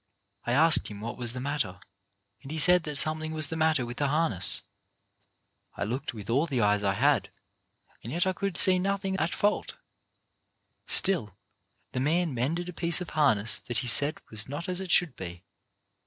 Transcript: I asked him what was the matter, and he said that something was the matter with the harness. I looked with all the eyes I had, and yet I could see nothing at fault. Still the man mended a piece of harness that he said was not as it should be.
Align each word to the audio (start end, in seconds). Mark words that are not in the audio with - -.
I 0.47 0.53
asked 0.53 0.87
him 0.87 0.99
what 0.99 1.15
was 1.15 1.33
the 1.33 1.39
matter, 1.39 1.79
and 2.41 2.49
he 2.49 2.57
said 2.57 2.85
that 2.85 2.95
something 2.97 3.33
was 3.33 3.49
the 3.49 3.55
matter 3.55 3.85
with 3.85 3.97
the 3.97 4.07
harness. 4.07 4.63
I 5.77 5.83
looked 5.83 6.11
with 6.11 6.27
all 6.27 6.47
the 6.47 6.59
eyes 6.59 6.83
I 6.83 6.93
had, 6.95 7.29
and 8.03 8.11
yet 8.11 8.25
I 8.25 8.33
could 8.33 8.57
see 8.57 8.79
nothing 8.79 9.15
at 9.17 9.31
fault. 9.31 9.77
Still 10.87 11.37
the 11.91 11.99
man 11.99 12.33
mended 12.33 12.67
a 12.67 12.73
piece 12.73 12.99
of 12.99 13.11
harness 13.11 13.59
that 13.59 13.77
he 13.85 13.87
said 13.87 14.17
was 14.31 14.49
not 14.49 14.67
as 14.67 14.81
it 14.81 14.89
should 14.89 15.15
be. 15.15 15.43